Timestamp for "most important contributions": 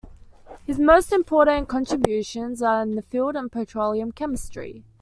0.79-2.63